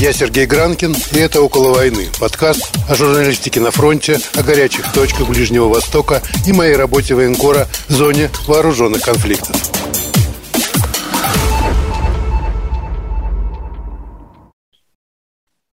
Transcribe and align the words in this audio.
Я 0.00 0.12
Сергей 0.12 0.46
Гранкин, 0.46 0.94
и 1.12 1.18
это 1.18 1.42
«Около 1.42 1.74
войны»– 1.74 2.04
подкаст 2.20 2.70
о 2.88 2.94
журналистике 2.94 3.58
на 3.58 3.72
фронте, 3.72 4.18
о 4.36 4.44
горячих 4.44 4.92
точках 4.92 5.28
Ближнего 5.28 5.64
Востока 5.64 6.22
и 6.46 6.52
моей 6.52 6.76
работе 6.76 7.16
военкора 7.16 7.66
в 7.88 7.90
зоне 7.90 8.30
вооруженных 8.46 9.02
конфликтов. 9.02 9.56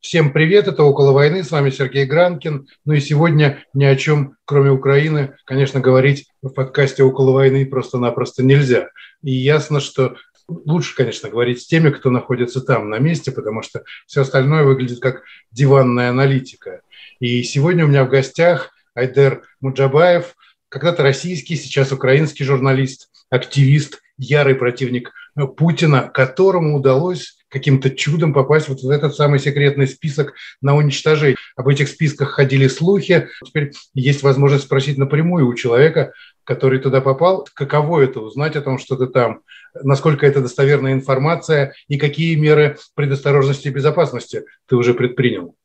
Всем 0.01 0.31
привет, 0.31 0.67
это 0.67 0.83
«Около 0.83 1.13
войны», 1.13 1.43
с 1.43 1.49
вами 1.49 1.71
Сергей 1.71 2.05
Гранкин. 2.05 2.67
Ну 2.85 2.93
и 2.93 2.99
сегодня 2.99 3.63
ни 3.73 3.85
о 3.85 3.95
чем, 3.95 4.35
кроме 4.45 4.69
Украины, 4.69 5.33
конечно, 5.45 5.79
говорить 5.79 6.27
в 6.43 6.49
подкасте 6.49 7.01
«Около 7.01 7.31
войны» 7.31 7.65
просто-напросто 7.65 8.43
нельзя. 8.43 8.89
И 9.23 9.31
ясно, 9.31 9.79
что 9.79 10.15
лучше, 10.47 10.95
конечно, 10.95 11.29
говорить 11.29 11.61
с 11.61 11.67
теми, 11.67 11.89
кто 11.89 12.09
находится 12.09 12.61
там, 12.61 12.89
на 12.89 12.99
месте, 12.99 13.31
потому 13.31 13.61
что 13.61 13.83
все 14.05 14.21
остальное 14.21 14.63
выглядит 14.63 14.99
как 14.99 15.23
диванная 15.51 16.09
аналитика. 16.09 16.81
И 17.19 17.43
сегодня 17.43 17.85
у 17.85 17.87
меня 17.87 18.03
в 18.03 18.09
гостях 18.09 18.71
Айдер 18.95 19.43
Муджабаев, 19.61 20.35
когда-то 20.69 21.03
российский, 21.03 21.55
сейчас 21.55 21.91
украинский 21.91 22.45
журналист, 22.45 23.09
активист, 23.29 24.01
ярый 24.17 24.55
противник 24.55 25.11
Путина, 25.57 26.09
которому 26.13 26.77
удалось 26.77 27.37
каким-то 27.49 27.89
чудом 27.89 28.33
попасть 28.33 28.69
вот 28.69 28.81
в 28.81 28.89
этот 28.89 29.15
самый 29.15 29.39
секретный 29.39 29.87
список 29.87 30.33
на 30.61 30.75
уничтожение. 30.75 31.35
Об 31.55 31.67
этих 31.67 31.89
списках 31.89 32.31
ходили 32.31 32.67
слухи. 32.67 33.27
Теперь 33.45 33.73
есть 33.93 34.23
возможность 34.23 34.65
спросить 34.65 34.97
напрямую 34.97 35.47
у 35.47 35.53
человека, 35.53 36.13
который 36.43 36.79
туда 36.79 37.01
попал, 37.01 37.47
каково 37.53 38.01
это 38.01 38.19
узнать 38.19 38.55
о 38.55 38.61
том, 38.61 38.77
что 38.77 38.95
ты 38.95 39.07
там, 39.07 39.41
насколько 39.83 40.25
это 40.25 40.41
достоверная 40.41 40.93
информация 40.93 41.73
и 41.87 41.97
какие 41.97 42.35
меры 42.35 42.77
предосторожности 42.95 43.67
и 43.67 43.71
безопасности 43.71 44.43
ты 44.67 44.75
уже 44.75 44.93
предпринял. 44.93 45.55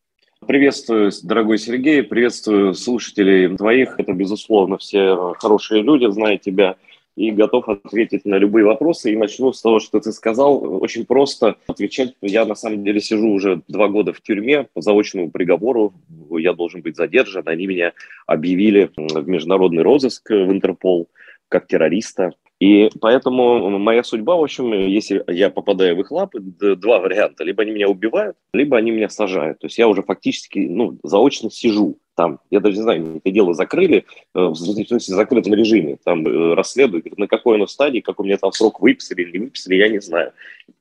Приветствую, 0.46 1.10
дорогой 1.22 1.58
Сергей, 1.58 2.02
приветствую 2.02 2.74
слушателей 2.74 3.56
твоих. 3.56 3.98
Это, 3.98 4.12
безусловно, 4.12 4.78
все 4.78 5.34
хорошие 5.38 5.82
люди, 5.82 6.10
зная 6.10 6.36
тебя 6.36 6.76
и 7.16 7.30
готов 7.30 7.68
ответить 7.68 8.24
на 8.26 8.36
любые 8.36 8.64
вопросы. 8.64 9.12
И 9.12 9.16
начну 9.16 9.52
с 9.52 9.62
того, 9.62 9.80
что 9.80 10.00
ты 10.00 10.12
сказал. 10.12 10.82
Очень 10.82 11.06
просто 11.06 11.56
отвечать. 11.66 12.14
Я 12.20 12.44
на 12.44 12.54
самом 12.54 12.84
деле 12.84 13.00
сижу 13.00 13.30
уже 13.30 13.62
два 13.68 13.88
года 13.88 14.12
в 14.12 14.20
тюрьме 14.20 14.68
по 14.74 14.82
заочному 14.82 15.30
приговору. 15.30 15.94
Я 16.30 16.52
должен 16.52 16.82
быть 16.82 16.96
задержан. 16.96 17.44
Они 17.46 17.66
меня 17.66 17.94
объявили 18.26 18.90
в 18.96 19.26
международный 19.26 19.82
розыск 19.82 20.30
в 20.30 20.52
Интерпол 20.52 21.08
как 21.48 21.66
террориста. 21.66 22.32
И 22.58 22.90
поэтому 23.00 23.78
моя 23.78 24.02
судьба, 24.02 24.36
в 24.36 24.42
общем, 24.42 24.72
если 24.72 25.22
я 25.28 25.50
попадаю 25.50 25.96
в 25.96 26.00
их 26.00 26.10
лапы, 26.10 26.40
два 26.40 26.98
варианта. 27.00 27.44
Либо 27.44 27.62
они 27.62 27.72
меня 27.72 27.88
убивают, 27.88 28.36
либо 28.52 28.76
они 28.76 28.90
меня 28.90 29.08
сажают. 29.08 29.58
То 29.58 29.66
есть 29.66 29.78
я 29.78 29.88
уже 29.88 30.02
фактически 30.02 30.60
ну, 30.60 30.98
заочно 31.02 31.50
сижу 31.50 31.98
там, 32.16 32.40
я 32.50 32.60
даже 32.60 32.76
не 32.78 32.82
знаю, 32.82 33.16
это 33.22 33.30
дело 33.30 33.54
закрыли, 33.54 34.06
э, 34.34 34.40
в 34.40 34.54
закрытом 34.54 35.54
режиме, 35.54 35.98
там 36.02 36.26
э, 36.26 36.54
расследуют, 36.54 37.16
на 37.18 37.28
какой 37.28 37.56
оно 37.56 37.66
стадии, 37.66 38.00
как 38.00 38.18
у 38.18 38.24
меня 38.24 38.38
там 38.38 38.52
срок 38.52 38.80
выписали 38.80 39.22
или 39.22 39.32
не 39.32 39.44
выписали, 39.44 39.76
я 39.76 39.88
не 39.88 40.00
знаю. 40.00 40.32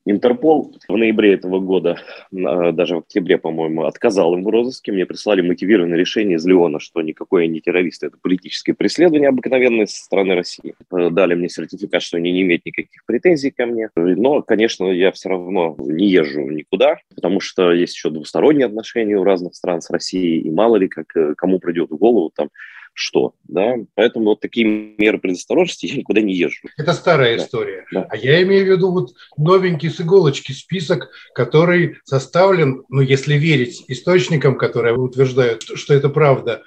Интерпол 0.08 0.72
в 0.86 0.96
ноябре 0.96 1.34
этого 1.34 1.58
года, 1.58 1.98
даже 2.30 2.94
в 2.94 2.98
октябре, 3.00 3.38
по-моему, 3.38 3.84
отказал 3.84 4.34
им 4.34 4.44
в 4.44 4.48
розыске. 4.48 4.92
Мне 4.92 5.04
прислали 5.04 5.40
мотивированное 5.40 5.98
решение 5.98 6.36
из 6.36 6.46
Леона, 6.46 6.78
что 6.78 7.02
никакой 7.02 7.46
я 7.46 7.50
не 7.50 7.60
террорист, 7.60 8.04
это 8.04 8.16
политическое 8.20 8.72
преследование 8.72 9.28
обыкновенное 9.28 9.86
со 9.86 10.04
стороны 10.04 10.36
России. 10.36 10.74
Э, 10.92 11.10
дали 11.10 11.34
мне 11.34 11.48
сертификат, 11.48 12.02
что 12.02 12.18
они 12.18 12.30
не 12.30 12.42
имеют 12.42 12.64
никаких 12.64 13.04
претензий 13.04 13.50
ко 13.50 13.66
мне. 13.66 13.90
Но, 13.96 14.42
конечно, 14.42 14.86
я 14.86 15.10
все 15.10 15.30
равно 15.30 15.74
не 15.78 16.06
езжу 16.06 16.42
никуда, 16.42 16.98
потому 17.14 17.40
что 17.40 17.72
есть 17.72 17.94
еще 17.94 18.10
двусторонние 18.10 18.66
отношения 18.66 19.16
у 19.16 19.24
разных 19.24 19.56
стран 19.56 19.80
с 19.80 19.90
Россией, 19.90 20.40
и 20.40 20.50
мало 20.50 20.76
ли, 20.76 20.86
как 20.86 21.08
кому 21.36 21.58
придет 21.58 21.90
в 21.90 21.96
голову 21.96 22.30
там 22.34 22.50
что, 22.98 23.34
да, 23.44 23.74
поэтому 23.94 24.30
вот 24.30 24.40
такие 24.40 24.64
меры 24.66 25.18
предосторожности 25.18 25.84
я 25.84 25.96
никуда 25.96 26.22
не 26.22 26.34
езжу. 26.34 26.66
Это 26.78 26.94
старая 26.94 27.36
да. 27.36 27.44
история. 27.44 27.84
Да. 27.92 28.06
А 28.08 28.16
я 28.16 28.42
имею 28.42 28.64
в 28.64 28.68
виду 28.68 28.90
вот 28.90 29.12
новенький 29.36 29.90
с 29.90 30.00
иголочки 30.00 30.52
список, 30.52 31.10
который 31.34 31.98
составлен, 32.04 32.84
ну, 32.88 33.02
если 33.02 33.34
верить 33.34 33.84
источникам, 33.88 34.56
которые 34.56 34.94
утверждают, 34.96 35.62
что 35.62 35.92
это 35.92 36.08
правда, 36.08 36.62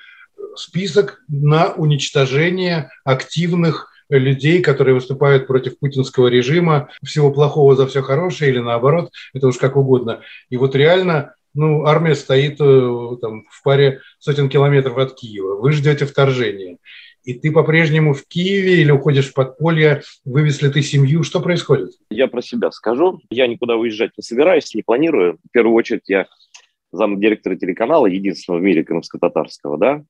список 0.56 1.19
на 1.28 1.73
уничтожение 1.73 2.91
активных 3.03 3.91
людей, 4.09 4.61
которые 4.61 4.94
выступают 4.94 5.47
против 5.47 5.79
путинского 5.79 6.28
режима, 6.28 6.90
всего 7.03 7.31
плохого 7.31 7.75
за 7.75 7.88
все 7.88 8.03
хорошее 8.03 8.51
или 8.51 8.59
наоборот, 8.59 9.11
это 9.34 9.47
уж 9.47 9.57
как 9.57 9.75
угодно. 9.78 10.22
И 10.50 10.57
вот 10.57 10.75
реально 10.75 11.34
ну, 11.53 11.85
армия 11.85 12.15
стоит 12.15 12.59
э, 12.59 13.17
там, 13.21 13.45
в 13.49 13.63
паре 13.63 14.01
сотен 14.19 14.49
километров 14.49 14.97
от 14.97 15.15
Киева. 15.15 15.55
Вы 15.59 15.71
ждете 15.71 16.05
вторжения. 16.05 16.77
И 17.23 17.33
ты 17.33 17.51
по-прежнему 17.51 18.13
в 18.13 18.25
Киеве 18.27 18.81
или 18.81 18.91
уходишь 18.91 19.29
в 19.29 19.33
подполье, 19.33 20.01
вывез 20.25 20.61
ли 20.61 20.69
ты 20.69 20.81
семью, 20.81 21.23
что 21.23 21.41
происходит? 21.41 21.91
Я 22.09 22.27
про 22.27 22.41
себя 22.41 22.71
скажу. 22.71 23.19
Я 23.29 23.47
никуда 23.47 23.75
уезжать 23.75 24.11
не 24.17 24.23
собираюсь, 24.23 24.73
не 24.73 24.83
планирую. 24.83 25.37
В 25.43 25.51
первую 25.51 25.75
очередь 25.75 26.07
я 26.07 26.27
зам 26.91 27.19
директора 27.19 27.55
телеканала, 27.55 28.07
единственного 28.07 28.61
в 28.61 28.63
мире 28.63 28.83
крымско-татарского, 28.83 29.77
да, 29.77 30.03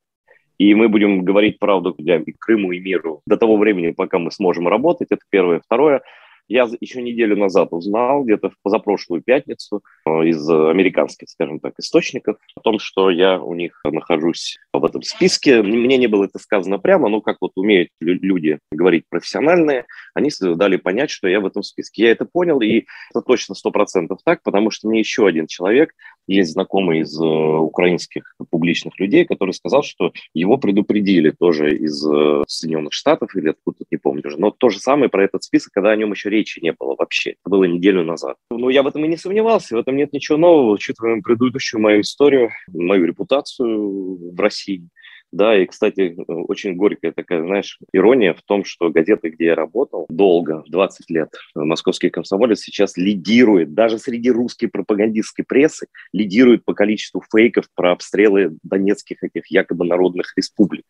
и 0.60 0.76
мы 0.76 0.90
будем 0.90 1.24
говорить 1.24 1.58
правду 1.58 1.96
для 1.98 2.22
Крыму 2.38 2.74
и 2.74 2.80
миру 2.80 3.22
до 3.26 3.38
того 3.38 3.58
времени, 3.58 3.92
пока 3.92 4.20
мы 4.20 4.30
сможем 4.30 4.68
работать. 4.68 5.08
Это 5.10 5.22
первое. 5.30 5.62
Второе, 5.64 6.02
я 6.50 6.68
еще 6.82 7.02
неделю 7.02 7.38
назад 7.38 7.70
узнал, 7.72 8.24
где-то 8.24 8.50
в 8.50 8.56
позапрошлую 8.62 9.22
пятницу, 9.22 9.82
из 10.24 10.50
американских, 10.50 11.30
скажем 11.30 11.60
так, 11.60 11.74
источников, 11.80 12.38
о 12.56 12.62
том, 12.62 12.80
что 12.80 13.10
я 13.10 13.40
у 13.40 13.54
них 13.54 13.80
нахожусь 13.84 14.58
в 14.74 14.84
этом 14.84 15.02
списке. 15.04 15.62
Мне 15.62 15.98
не 15.98 16.08
было 16.08 16.26
это 16.26 16.40
сказано 16.40 16.80
прямо, 16.80 17.10
но 17.10 17.22
как 17.22 17.38
вот 17.42 17.52
умеют 17.56 17.90
люди 18.00 18.60
говорить 18.72 19.06
профессиональные, 19.10 19.86
они 20.14 20.30
дали 20.56 20.78
понять, 20.78 21.10
что 21.10 21.28
я 21.28 21.40
в 21.40 21.46
этом 21.46 21.64
списке. 21.64 22.04
Я 22.04 22.12
это 22.12 22.26
понял, 22.26 22.62
и 22.62 22.86
это 23.12 23.22
точно 23.22 23.56
сто 23.56 23.72
процентов 23.72 24.20
так, 24.24 24.42
потому 24.44 24.72
что 24.72 24.88
мне 24.88 25.00
еще 25.00 25.28
один 25.28 25.48
человек, 25.48 25.94
есть 26.30 26.52
знакомый 26.52 27.00
из 27.00 27.20
э, 27.20 27.26
украинских 27.26 28.36
публичных 28.50 29.00
людей, 29.00 29.26
который 29.26 29.52
сказал, 29.52 29.84
что 29.84 30.14
его 30.34 30.58
предупредили 30.58 31.32
тоже 31.32 31.76
из 31.76 32.06
э, 32.06 32.44
Соединенных 32.48 32.94
Штатов 32.94 33.36
или 33.36 33.50
откуда-то, 33.50 33.86
не 33.90 33.98
помню 33.98 34.22
уже. 34.26 34.40
Но 34.40 34.52
то 34.52 34.70
же 34.70 34.80
самое 34.80 35.10
про 35.10 35.24
этот 35.24 35.44
список, 35.44 35.74
когда 35.74 35.90
о 35.90 35.96
нем 35.96 36.12
еще 36.12 36.30
речи 36.30 36.60
не 36.62 36.72
было 36.72 36.96
вообще. 36.96 37.32
Это 37.32 37.50
было 37.50 37.64
неделю 37.64 38.04
назад. 38.04 38.38
Ну, 38.52 38.70
я 38.70 38.84
в 38.84 38.88
этом 38.88 39.04
и 39.06 39.08
не 39.08 39.18
сомневался, 39.18 39.76
в 39.76 39.80
этом 39.80 39.98
нет 40.00 40.14
ничего 40.14 40.38
нового, 40.38 40.72
учитывая 40.72 41.22
предыдущую 41.22 41.82
мою 41.82 42.02
историю, 42.02 42.50
мою 42.68 43.06
репутацию 43.06 44.34
в 44.34 44.40
России. 44.40 44.88
Да, 45.32 45.56
и, 45.56 45.68
кстати, 45.68 46.16
очень 46.28 46.76
горькая 46.76 47.12
такая, 47.12 47.44
знаешь, 47.44 47.78
ирония 47.94 48.34
в 48.34 48.42
том, 48.42 48.66
что 48.66 48.90
газета, 48.90 49.30
где 49.30 49.46
я 49.46 49.56
работал 49.56 50.08
долго, 50.10 50.64
20 50.68 51.10
лет, 51.12 51.30
«Московский 51.54 52.10
комсомолец» 52.10 52.62
сейчас 52.62 52.98
лидирует, 52.98 53.76
даже 53.76 54.00
среди 54.00 54.32
русской 54.32 54.68
пропагандистской 54.68 55.46
прессы, 55.46 55.88
лидирует 56.14 56.66
по 56.66 56.74
количеству 56.74 57.24
фейков 57.32 57.66
про 57.76 57.92
обстрелы 57.92 58.58
донецких 58.64 59.24
этих 59.24 59.52
якобы 59.52 59.86
народных 59.86 60.34
республик 60.36 60.86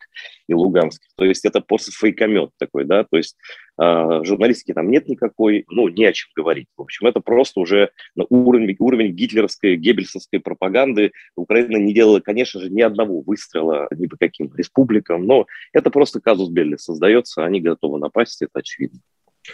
и 0.48 0.54
луганских. 0.54 1.08
То 1.16 1.26
есть 1.26 1.44
это 1.44 1.60
после 1.60 1.92
фейкомет 1.92 2.50
такой, 2.58 2.86
да, 2.86 3.04
то 3.04 3.18
есть 3.18 3.36
журналистики 3.80 4.74
там 4.74 4.90
нет 4.90 5.08
никакой, 5.08 5.64
ну, 5.68 5.88
не 5.88 6.04
о 6.04 6.12
чем 6.12 6.28
говорить. 6.36 6.66
В 6.76 6.82
общем, 6.82 7.06
это 7.06 7.20
просто 7.20 7.60
уже 7.60 7.90
уровень, 8.28 8.76
уровень 8.78 9.14
гитлеровской, 9.14 9.76
геббельсовской 9.76 10.40
пропаганды. 10.40 11.12
Украина 11.34 11.78
не 11.78 11.94
делала, 11.94 12.20
конечно 12.20 12.60
же, 12.60 12.68
ни 12.68 12.82
одного 12.82 13.22
выстрела 13.22 13.88
ни 13.96 14.06
по 14.06 14.16
каким 14.18 14.54
республикам, 14.54 15.24
но 15.24 15.46
это 15.72 15.90
просто 15.90 16.20
казус 16.20 16.50
Белли 16.50 16.76
создается, 16.76 17.44
они 17.44 17.60
готовы 17.60 17.98
напасть, 17.98 18.42
это 18.42 18.58
очевидно. 18.58 19.00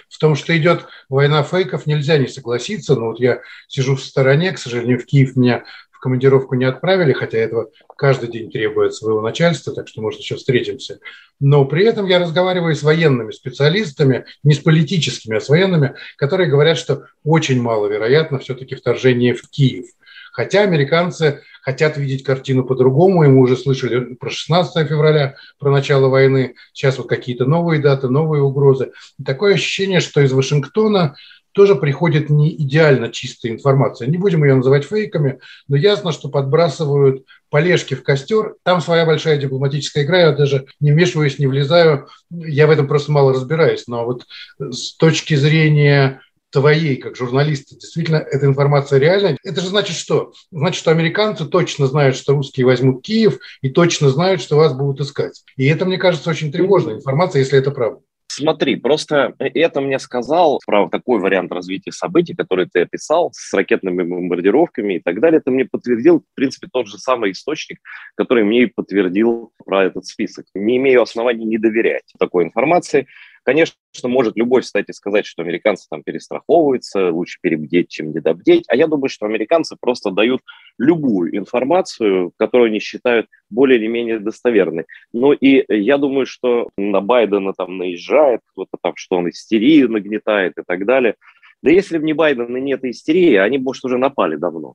В 0.09 0.19
том, 0.19 0.35
что 0.35 0.57
идет 0.59 0.89
война 1.09 1.45
фейков, 1.45 1.87
нельзя 1.87 2.19
не 2.19 2.27
согласиться. 2.27 2.97
Но 2.97 3.07
вот 3.07 3.21
я 3.21 3.41
сижу 3.69 3.95
в 3.95 4.03
стороне, 4.03 4.51
к 4.51 4.59
сожалению, 4.59 4.99
в 4.99 5.07
Киев 5.07 5.37
меня 5.37 5.65
командировку 6.07 6.55
не 6.55 6.65
отправили, 6.65 7.13
хотя 7.13 7.39
этого 7.39 7.69
каждый 7.97 8.31
день 8.31 8.49
требует 8.49 8.95
своего 8.95 9.21
начальства, 9.21 9.75
так 9.75 9.89
что, 9.89 10.01
может, 10.01 10.21
еще 10.21 10.37
встретимся. 10.37 11.01
Но 11.41 11.65
при 11.65 11.85
этом 11.85 12.07
я 12.07 12.21
разговариваю 12.21 12.77
с 12.77 12.85
военными 12.85 13.33
специалистами, 13.33 14.25
не 14.45 14.55
с 14.55 14.61
политическими, 14.61 15.39
а 15.39 15.41
с 15.41 15.49
военными, 15.49 15.97
которые 16.17 16.49
говорят, 16.49 16.79
что 16.79 17.07
очень 17.25 17.61
маловероятно 17.61 18.39
все-таки 18.39 18.77
вторжение 18.77 19.35
в 19.35 19.51
Киев. 19.51 19.87
Хотя 20.33 20.63
американцы 20.63 21.43
хотят 21.61 21.97
видеть 21.97 22.23
картину 22.23 22.63
по-другому, 22.63 23.25
и 23.25 23.27
мы 23.27 23.41
уже 23.41 23.57
слышали 23.57 24.15
про 24.15 24.31
16 24.31 24.87
февраля, 24.87 25.35
про 25.59 25.73
начало 25.73 26.07
войны, 26.07 26.55
сейчас 26.73 26.99
вот 26.99 27.09
какие-то 27.09 27.47
новые 27.47 27.83
даты, 27.83 28.09
новые 28.09 28.45
угрозы. 28.45 28.93
И 29.19 29.25
такое 29.25 29.55
ощущение, 29.55 29.99
что 29.99 30.21
из 30.21 30.31
Вашингтона 30.31 31.17
тоже 31.57 31.75
приходит 31.75 32.29
не 32.29 32.55
идеально 32.55 33.11
чистая 33.11 33.51
информация. 33.51 34.07
Не 34.07 34.19
будем 34.19 34.45
ее 34.45 34.57
называть 34.57 34.85
фейками, 34.85 35.41
но 35.69 35.77
ясно, 35.77 36.13
что 36.13 36.29
подбрасывают 36.29 37.25
полежки 37.49 37.95
в 37.95 38.03
костер. 38.03 38.57
Там 38.63 38.83
своя 38.83 39.07
большая 39.07 39.39
дипломатическая 39.39 40.05
игра, 40.05 40.21
я 40.21 40.33
даже 40.33 40.67
не 40.81 40.93
вмешиваюсь, 40.93 41.39
не 41.39 41.47
влезаю. 41.47 42.09
Я 42.31 42.67
в 42.67 42.71
этом 42.71 42.87
просто 42.87 43.11
мало 43.11 43.33
разбираюсь. 43.33 43.85
Но 43.87 44.05
вот 44.05 44.27
с 44.59 44.95
точки 44.97 45.35
зрения 45.35 46.21
твоей, 46.51 46.97
как 46.97 47.17
журналиста, 47.17 47.75
действительно 47.75 48.17
эта 48.17 48.45
информация 48.45 48.99
реальная, 48.99 49.39
это 49.43 49.63
же 49.63 49.69
значит 49.69 49.97
что? 49.97 50.35
Значит, 50.53 50.79
что 50.81 50.91
американцы 50.91 51.47
точно 51.47 51.87
знают, 51.87 52.17
что 52.17 52.35
русские 52.35 52.67
возьмут 52.67 53.03
Киев 53.03 53.39
и 53.63 53.71
точно 53.71 54.11
знают, 54.11 54.43
что 54.43 54.57
вас 54.57 54.75
будут 54.75 55.01
искать. 55.01 55.43
И 55.57 55.65
это, 55.65 55.87
мне 55.87 55.97
кажется, 55.97 56.29
очень 56.29 56.53
тревожная 56.53 56.97
информация, 56.97 57.41
если 57.41 57.59
это 57.59 57.71
правда. 57.71 58.01
Смотри, 58.29 58.77
просто 58.77 59.35
это 59.39 59.81
мне 59.81 59.99
сказал 59.99 60.61
про 60.67 60.89
такой 60.89 61.21
вариант 61.21 61.53
развития 61.53 61.93
событий, 61.93 62.35
который 62.35 62.67
ты 62.67 62.81
описал, 62.81 63.31
с 63.33 63.55
ракетными 63.55 64.03
бомбардировками 64.03 64.95
и 64.95 65.01
так 65.01 65.21
далее. 65.21 65.39
Это 65.39 65.51
мне 65.51 65.65
подтвердил, 65.65 66.21
в 66.21 66.35
принципе, 66.35 66.69
тот 66.71 66.87
же 66.87 66.99
самый 66.99 67.33
источник, 67.33 67.79
который 68.15 68.45
мне 68.45 68.65
и 68.65 68.67
подтвердил 68.67 69.53
про 69.65 69.85
этот 69.85 70.07
список. 70.07 70.47
Не 70.55 70.77
имею 70.77 71.03
оснований 71.03 71.47
не 71.47 71.59
доверять 71.59 72.13
такой 72.19 72.45
информации. 72.45 73.07
Конечно, 73.47 73.77
может 74.03 74.37
любой, 74.37 74.63
кстати, 74.63 74.91
сказать, 74.91 75.25
что 75.25 75.43
американцы 75.43 75.87
там 75.89 76.03
перестраховываются, 76.03 77.13
лучше 77.13 77.39
перебдеть, 77.41 77.89
чем 77.89 78.11
недобдеть. 78.11 78.65
А 78.67 78.75
я 78.75 78.89
думаю, 78.89 79.09
что 79.09 79.25
американцы 79.25 79.77
просто 79.81 80.11
дают 80.11 80.41
любую 80.79 81.37
информацию, 81.37 82.33
которую 82.39 82.71
они 82.71 82.81
считают 82.81 83.29
более 83.49 83.79
или 83.79 83.87
менее 83.87 84.19
достоверной. 84.19 84.87
Ну 85.13 85.31
и 85.31 85.65
я 85.73 85.97
думаю, 85.97 86.27
что 86.27 86.71
на 86.77 87.01
Байдена 87.01 87.53
там 87.53 87.79
наезжает 87.79 88.41
кто-то 88.51 88.79
там, 88.83 88.95
что 88.97 89.19
он 89.19 89.31
истерию 89.31 89.93
нагнетает 89.93 90.55
и 90.59 90.63
так 90.67 90.85
далее. 90.85 91.15
Да 91.63 91.71
если 91.71 91.99
бы 91.99 92.05
не 92.05 92.15
Байден 92.15 92.57
и 92.57 92.61
нет 92.61 92.85
истерии, 92.85 93.37
они, 93.37 93.59
может, 93.59 93.85
уже 93.85 93.97
напали 93.97 94.35
давно. 94.35 94.75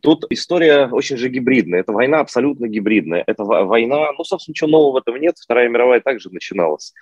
Тут 0.00 0.24
история 0.30 0.88
очень 0.90 1.16
же 1.16 1.28
гибридная. 1.28 1.80
Это 1.80 1.92
война 1.92 2.20
абсолютно 2.20 2.68
гибридная. 2.68 3.24
Это 3.26 3.44
война, 3.44 4.12
ну, 4.16 4.24
собственно, 4.24 4.52
ничего 4.52 4.70
нового 4.70 4.92
в 4.92 4.96
этом 4.96 5.16
нет. 5.20 5.36
Вторая 5.38 5.68
мировая 5.68 6.00
также 6.00 6.30
начиналась. 6.30 6.94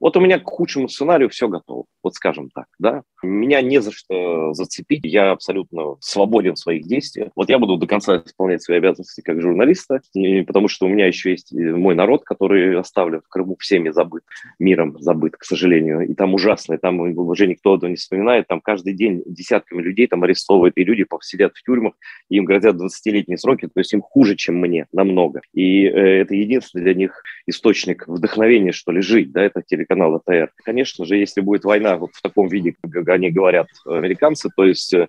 Вот 0.00 0.16
у 0.16 0.20
меня 0.20 0.38
к 0.38 0.44
худшему 0.44 0.88
сценарию 0.88 1.28
все 1.28 1.48
готово, 1.48 1.84
вот 2.02 2.14
скажем 2.14 2.50
так, 2.50 2.66
да. 2.78 3.02
Меня 3.22 3.62
не 3.62 3.80
за 3.80 3.92
что 3.92 4.52
зацепить, 4.52 5.04
я 5.04 5.32
абсолютно 5.32 5.96
свободен 6.00 6.54
в 6.54 6.58
своих 6.58 6.86
действиях. 6.86 7.30
Вот 7.34 7.48
я 7.48 7.58
буду 7.58 7.76
до 7.76 7.86
конца 7.86 8.22
исполнять 8.24 8.62
свои 8.62 8.78
обязанности 8.78 9.20
как 9.20 9.40
журналиста, 9.40 10.00
потому 10.46 10.68
что 10.68 10.86
у 10.86 10.88
меня 10.88 11.06
еще 11.06 11.30
есть 11.30 11.52
мой 11.52 11.94
народ, 11.94 12.24
который 12.24 12.78
оставлен 12.78 13.20
в 13.20 13.28
Крыму 13.28 13.56
всеми 13.58 13.90
забыт, 13.90 14.22
миром 14.58 14.96
забыт, 15.00 15.36
к 15.36 15.44
сожалению. 15.44 16.08
И 16.08 16.14
там 16.14 16.34
ужасно, 16.34 16.74
и 16.74 16.78
там 16.78 17.00
уже 17.00 17.46
никто 17.46 17.76
этого 17.76 17.90
не 17.90 17.96
вспоминает, 17.96 18.46
там 18.46 18.60
каждый 18.60 18.94
день 18.94 19.22
десятками 19.26 19.82
людей 19.82 20.06
там 20.06 20.22
арестовывают, 20.22 20.76
и 20.76 20.84
люди 20.84 21.04
сидят 21.22 21.52
в 21.54 21.62
тюрьмах, 21.62 21.94
и 22.28 22.36
им 22.36 22.44
грозят 22.44 22.76
20-летние 22.76 23.38
сроки, 23.38 23.66
то 23.66 23.80
есть 23.80 23.92
им 23.92 24.02
хуже, 24.02 24.36
чем 24.36 24.56
мне, 24.56 24.86
намного. 24.92 25.40
И 25.52 25.84
э, 25.84 26.20
это 26.22 26.34
единственный 26.34 26.82
для 26.82 26.94
них 26.94 27.22
источник 27.46 28.06
вдохновения, 28.06 28.72
что 28.72 28.92
ли, 28.92 29.00
жить, 29.00 29.32
да, 29.32 29.42
это 29.42 29.62
теле 29.62 29.85
телеканал 29.86 30.16
АТР. 30.16 30.52
Конечно 30.64 31.04
же, 31.04 31.16
если 31.16 31.40
будет 31.40 31.64
война 31.64 31.96
в 31.96 32.20
таком 32.22 32.48
виде, 32.48 32.74
как 32.90 33.08
они 33.08 33.30
говорят, 33.30 33.68
американцы, 33.84 34.50
то 34.54 34.64
есть 34.64 34.92
э, 34.94 35.08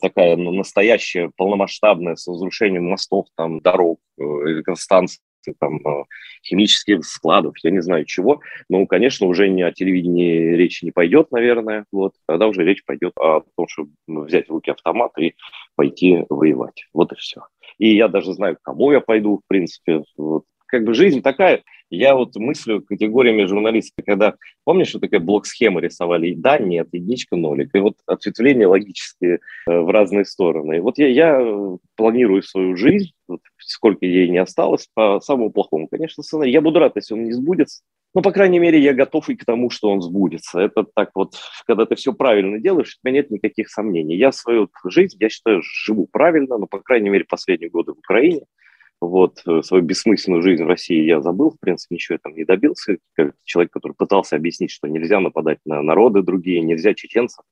такая 0.00 0.36
настоящая, 0.36 1.30
полномасштабная, 1.36 2.16
с 2.16 2.26
разрушением 2.26 2.84
мостов, 2.84 3.26
там, 3.36 3.60
дорог, 3.60 4.00
э, 4.18 4.22
электростанций, 4.22 5.20
там, 5.58 5.76
э, 5.86 6.04
химических 6.42 7.04
складов, 7.04 7.54
я 7.62 7.70
не 7.70 7.80
знаю 7.80 8.04
чего. 8.06 8.40
Ну, 8.68 8.86
конечно, 8.86 9.26
уже 9.26 9.48
не 9.48 9.62
о 9.62 9.72
телевидении 9.72 10.54
речи 10.54 10.84
не 10.84 10.90
пойдет, 10.90 11.30
наверное. 11.30 11.84
Вот. 11.92 12.14
Тогда 12.26 12.46
уже 12.46 12.64
речь 12.64 12.84
пойдет 12.84 13.12
о 13.18 13.42
том, 13.56 13.68
чтобы 13.68 13.90
взять 14.06 14.48
в 14.48 14.52
руки 14.52 14.70
автомат 14.70 15.12
и 15.18 15.34
пойти 15.76 16.24
воевать. 16.30 16.86
Вот 16.94 17.12
и 17.12 17.16
все. 17.16 17.42
И 17.78 17.94
я 17.94 18.08
даже 18.08 18.32
знаю, 18.32 18.56
к 18.56 18.62
кому 18.62 18.92
я 18.92 19.00
пойду, 19.00 19.40
в 19.44 19.48
принципе. 19.48 20.02
Вот. 20.16 20.44
Как 20.66 20.84
бы 20.84 20.94
жизнь 20.94 21.22
такая, 21.22 21.62
я 21.94 22.14
вот 22.14 22.36
мыслю 22.36 22.82
категориями 22.82 23.44
журналистики, 23.44 24.02
когда, 24.04 24.34
помнишь, 24.64 24.88
что 24.88 25.00
такая 25.00 25.20
блок-схема 25.20 25.80
рисовали? 25.80 26.28
И 26.28 26.34
да, 26.34 26.58
нет, 26.58 26.88
единичка, 26.92 27.36
нолик. 27.36 27.74
И 27.74 27.78
вот 27.78 27.96
ответвления 28.06 28.68
логические 28.68 29.40
э, 29.66 29.78
в 29.78 29.90
разные 29.90 30.24
стороны. 30.24 30.80
Вот 30.80 30.98
я, 30.98 31.08
я 31.08 31.76
планирую 31.96 32.42
свою 32.42 32.76
жизнь, 32.76 33.12
вот, 33.28 33.40
сколько 33.58 34.04
ей 34.06 34.28
не 34.28 34.38
осталось, 34.38 34.88
по 34.94 35.20
самому 35.20 35.50
плохому. 35.50 35.88
Конечно, 35.88 36.22
сценарий. 36.22 36.52
Я 36.52 36.60
буду 36.60 36.78
рад, 36.78 36.96
если 36.96 37.14
он 37.14 37.24
не 37.24 37.32
сбудется. 37.32 37.82
Но, 38.14 38.22
по 38.22 38.30
крайней 38.30 38.60
мере, 38.60 38.78
я 38.78 38.94
готов 38.94 39.28
и 39.28 39.34
к 39.34 39.44
тому, 39.44 39.70
что 39.70 39.90
он 39.90 40.00
сбудется. 40.00 40.60
Это 40.60 40.84
так 40.84 41.10
вот, 41.14 41.34
когда 41.66 41.84
ты 41.84 41.96
все 41.96 42.12
правильно 42.12 42.60
делаешь, 42.60 42.96
у 43.02 43.08
меня 43.08 43.20
нет 43.20 43.30
никаких 43.30 43.68
сомнений. 43.68 44.16
Я 44.16 44.30
свою 44.30 44.68
жизнь, 44.84 45.16
я 45.18 45.28
считаю, 45.28 45.62
живу 45.62 46.06
правильно, 46.10 46.58
но, 46.58 46.66
по 46.66 46.78
крайней 46.78 47.10
мере, 47.10 47.24
последние 47.28 47.70
годы 47.70 47.92
в 47.92 47.98
Украине– 47.98 48.42
вот 49.00 49.42
э, 49.46 49.62
свою 49.62 49.82
бессмысленную 49.84 50.42
жизнь 50.42 50.64
в 50.64 50.68
России 50.68 51.04
я 51.04 51.20
забыл, 51.20 51.50
в 51.50 51.60
принципе, 51.60 51.94
ничего 51.94 52.14
я 52.14 52.18
там 52.22 52.34
не 52.34 52.44
добился. 52.44 52.98
Как 53.14 53.34
человек, 53.44 53.72
который 53.72 53.92
пытался 53.92 54.36
объяснить, 54.36 54.70
что 54.70 54.88
нельзя 54.88 55.20
нападать 55.20 55.58
на 55.64 55.82
народы 55.82 56.22
другие, 56.22 56.60
нельзя 56.60 56.94
чеченцев 56.94 57.44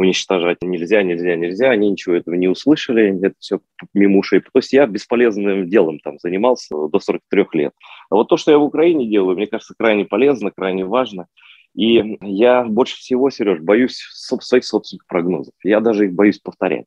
уничтожать, 0.00 0.62
нельзя, 0.62 1.02
нельзя, 1.02 1.36
нельзя, 1.36 1.70
они 1.70 1.90
ничего 1.90 2.14
этого 2.14 2.34
не 2.34 2.48
услышали, 2.48 3.18
это 3.22 3.34
все 3.38 3.60
мимо 3.92 4.18
ушей. 4.18 4.40
То 4.40 4.48
есть 4.54 4.72
я 4.72 4.86
бесполезным 4.86 5.68
делом 5.68 5.98
там 6.00 6.18
занимался 6.18 6.74
до 6.88 6.98
43 6.98 7.46
лет. 7.52 7.74
А 8.08 8.14
вот 8.14 8.28
то, 8.28 8.38
что 8.38 8.50
я 8.50 8.58
в 8.58 8.62
Украине 8.62 9.06
делаю, 9.06 9.36
мне 9.36 9.46
кажется, 9.46 9.74
крайне 9.78 10.06
полезно, 10.06 10.50
крайне 10.50 10.86
важно. 10.86 11.26
И 11.74 12.18
я 12.22 12.64
больше 12.64 12.96
всего, 12.96 13.28
Сереж, 13.28 13.60
боюсь 13.60 14.00
своих 14.10 14.64
собственных 14.64 15.06
прогнозов. 15.06 15.52
Я 15.62 15.80
даже 15.80 16.06
их 16.06 16.14
боюсь 16.14 16.38
повторять. 16.38 16.86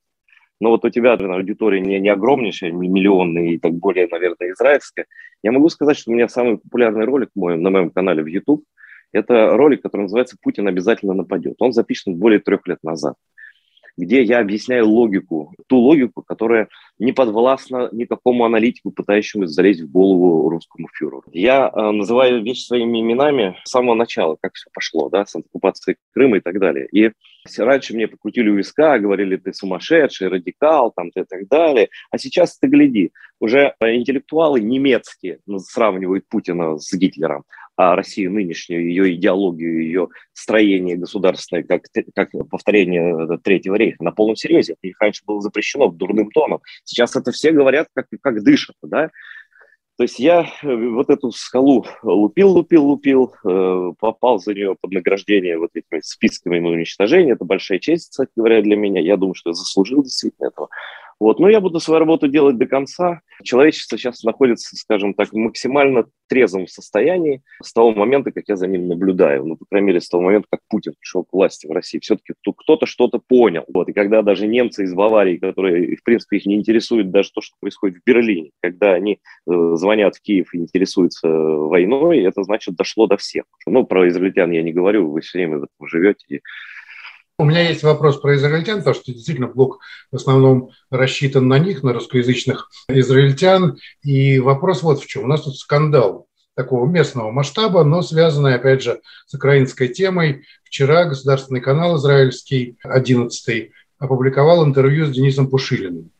Но 0.64 0.70
вот 0.70 0.86
у 0.86 0.90
тебя 0.90 1.12
наверное, 1.12 1.40
аудитория 1.40 1.82
не, 1.82 2.00
не 2.00 2.08
огромнейшая, 2.08 2.72
миллионная 2.72 3.48
и 3.48 3.58
так 3.58 3.74
более, 3.74 4.08
наверное, 4.10 4.54
израильская. 4.54 5.08
Я 5.44 5.52
могу 5.52 5.68
сказать, 5.68 5.98
что 5.98 6.10
у 6.10 6.14
меня 6.14 6.30
самый 6.30 6.58
популярный 6.58 7.04
ролик 7.04 7.32
мой, 7.36 7.58
на 7.58 7.70
моем 7.70 7.90
канале 7.90 8.24
в 8.24 8.28
YouTube– 8.28 8.64
это 9.12 9.58
ролик, 9.58 9.82
который 9.82 10.04
называется 10.04 10.38
«Путин 10.42 10.66
обязательно 10.70 11.14
нападет». 11.14 11.56
Он 11.60 11.74
записан 11.74 12.16
более 12.16 12.40
трех 12.40 12.66
лет 12.66 12.78
назад 12.82 13.16
где 13.98 14.24
я 14.24 14.40
объясняю 14.40 14.88
логику, 14.88 15.54
ту 15.68 15.78
логику, 15.78 16.24
которая 16.24 16.70
не 17.00 17.12
подвластна 17.12 17.90
никакому 17.92 18.46
аналитику, 18.46 18.92
пытающемуся 18.92 19.54
залезть 19.54 19.82
в 19.82 19.92
голову 19.92 20.50
русскому 20.50 20.88
фюреру. 20.94 21.24
Я 21.32 21.72
э, 21.74 21.92
называю 21.92 22.44
вещи 22.44 22.66
своими 22.66 23.02
именами 23.02 23.58
с 23.64 23.72
самого 23.72 23.96
начала, 23.96 24.38
как 24.42 24.54
все 24.54 24.70
пошло, 24.74 25.10
да, 25.10 25.26
с 25.26 25.36
оккупацией 25.36 25.98
Крыма 26.14 26.38
и 26.38 26.40
так 26.42 26.60
далее. 26.60 26.88
И 26.92 27.12
раньше 27.58 27.94
мне 27.94 28.08
покрутили 28.08 28.50
у 28.50 28.56
виска, 28.56 29.00
говорили, 29.00 29.38
ты 29.38 29.54
сумасшедший, 29.54 30.30
радикал, 30.30 30.92
там, 30.92 31.10
и 31.10 31.24
так 31.24 31.48
далее. 31.48 31.90
А 32.12 32.18
сейчас 32.18 32.58
ты 32.58 32.68
гляди, 32.68 33.12
уже 33.40 33.76
интеллектуалы 33.82 34.62
немецкие 34.62 35.40
ну, 35.46 35.60
сравнивают 35.60 36.28
Путина 36.28 36.78
с 36.78 36.94
Гитлером 36.94 37.44
а 37.76 37.96
Россию 37.96 38.32
нынешнюю, 38.34 38.88
ее 38.88 39.16
идеологию, 39.16 39.84
ее 39.84 40.08
строение 40.34 40.96
государственное, 40.96 41.64
как, 41.64 41.84
как 42.14 42.30
повторение 42.50 43.38
Третьего 43.44 43.76
рейха 43.76 44.04
на 44.04 44.12
полном 44.12 44.36
серьезе. 44.36 44.76
Это 44.82 44.94
раньше 45.00 45.24
было 45.26 45.42
запрещено 45.42 45.90
дурным 45.90 46.30
тоном. 46.30 46.62
Сейчас 46.84 47.16
это 47.16 47.32
все 47.32 47.52
говорят, 47.52 47.88
как, 47.94 48.08
как 48.22 48.44
дышат, 48.44 48.76
да. 48.84 49.10
То 49.96 50.04
есть 50.04 50.20
я 50.20 50.48
э, 50.64 50.76
вот 50.76 51.12
эту 51.12 51.32
скалу 51.32 51.86
лупил, 52.02 52.50
лупил, 52.50 52.84
лупил, 52.84 53.34
э, 53.46 53.92
попал 54.00 54.40
за 54.40 54.56
нее 54.56 54.76
под 54.80 54.92
награждение 54.92 55.60
вот 55.60 55.70
этими 55.76 56.02
списками 56.02 56.60
уничтожения. 56.60 57.34
Это 57.34 57.46
большая 57.46 57.78
честь, 57.78 58.10
кстати 58.10 58.32
говоря, 58.36 58.62
для 58.64 58.76
меня. 58.76 59.00
Я 59.02 59.18
думаю, 59.18 59.36
что 59.36 59.52
я 59.52 59.54
заслужил 59.54 60.02
действительно 60.02 60.48
этого. 60.48 60.70
Вот. 61.20 61.40
Но 61.40 61.50
я 61.50 61.60
буду 61.60 61.80
свою 61.80 62.00
работу 62.00 62.28
делать 62.28 62.58
до 62.58 62.66
конца. 62.66 63.22
Человечество 63.44 63.98
сейчас 63.98 64.24
находится, 64.24 64.76
скажем 64.76 65.14
так, 65.14 65.30
в 65.30 65.36
максимально 65.36 66.06
трезвом 66.28 66.68
состоянии 66.68 67.42
с 67.62 67.74
того 67.74 67.92
момента, 67.94 68.32
как 68.32 68.46
я 68.48 68.56
за 68.56 68.68
ним 68.68 68.88
наблюдаю. 68.88 69.46
Ну, 69.46 69.58
по 69.58 69.66
крайней 69.66 69.88
мере, 69.88 70.02
с 70.02 70.10
того 70.10 70.24
момента, 70.24 70.48
как 70.50 70.62
Путин 70.68 70.94
пришел 71.00 71.24
к 71.24 71.34
власти 71.34 71.68
в 71.68 71.72
России. 71.72 72.00
Все-таки 72.00 72.34
кто-то 72.42 72.86
что-то 72.86 73.20
понял. 73.20 73.66
Вот. 73.74 73.90
И 73.90 73.94
когда 73.94 74.22
даже 74.22 74.48
немцы 74.48 74.84
из 74.84 74.94
Баварии, 74.94 75.38
которые, 75.38 75.96
в 75.96 76.04
принципе, 76.04 76.38
их 76.38 76.46
не 76.46 76.56
интересует 76.56 77.12
даже 77.12 77.32
то, 77.34 77.42
что 77.42 77.56
происходит 77.60 77.98
в 77.98 78.06
Берлине, 78.06 78.52
когда 78.62 78.94
они 78.94 79.20
э, 79.48 79.72
звонят 79.76 80.16
в 80.16 80.22
Киев 80.22 80.54
и 80.54 80.58
интересуются 80.58 81.28
войной, 81.28 82.22
это 82.22 82.44
значит 82.44 82.76
дошло 82.76 83.08
до 83.08 83.18
всех. 83.18 83.46
Ну, 83.66 83.86
про 83.86 84.08
израильтян 84.08 84.52
я 84.52 84.64
не 84.64 84.74
говорю, 84.74 85.10
вы 85.10 85.22
все 85.22 85.40
время 85.40 85.68
живете. 85.84 86.42
У 87.40 87.46
меня 87.46 87.68
есть 87.68 87.82
вопрос 87.82 88.20
про 88.20 88.36
израильтян, 88.36 88.80
потому 88.80 88.94
что 88.96 89.12
действительно 89.12 89.48
блог 89.48 89.80
в 90.12 90.16
основном 90.16 90.70
рассчитан 90.92 91.48
на 91.48 91.58
них, 91.58 91.82
на 91.82 91.92
русскоязычных 91.94 92.70
израильтян. 92.88 93.78
И 94.04 94.38
вопрос 94.38 94.84
вот 94.84 95.02
в 95.02 95.08
чем. 95.08 95.24
У 95.24 95.28
нас 95.28 95.42
тут 95.42 95.58
скандал 95.58 96.28
такого 96.56 96.86
местного 96.86 97.32
масштаба, 97.32 97.84
но 97.84 98.04
связанный, 98.04 98.54
опять 98.54 98.84
же, 98.84 99.02
с 99.26 99.34
украинской 99.34 99.88
темой. 99.88 100.46
Вчера 100.64 101.06
государственный 101.06 101.62
канал 101.62 101.98
израильский, 101.98 102.78
11 102.84 103.72
опубликовал 103.98 104.64
интервью 104.64 105.08
с 105.08 105.10
Денисом 105.10 105.50
Пушилиным. 105.50 106.12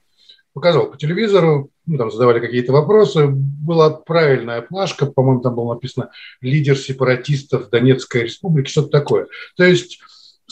Показал 0.54 0.90
по 0.90 0.98
телевизору, 0.98 1.70
ну, 1.86 1.98
там 1.98 2.12
задавали 2.12 2.40
какие-то 2.40 2.72
вопросы. 2.72 3.28
Была 3.28 3.92
правильная 3.92 4.62
плашка, 4.62 5.06
по-моему, 5.06 5.42
там 5.42 5.56
было 5.56 5.76
написано 5.76 6.10
«Лидер 6.42 6.76
сепаратистов 6.78 7.70
Донецкой 7.70 8.24
республики», 8.24 8.70
что-то 8.70 8.90
такое. 8.90 9.28
То 9.58 9.64
есть 9.64 10.00